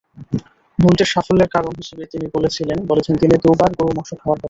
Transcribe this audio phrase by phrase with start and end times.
[0.79, 2.67] বোল্টের সাফল্যর কারণ হিসেবে তিনি বলেছেন,
[3.21, 4.39] দিনে দুবার গরুর মাংস খাওয়ার কথা।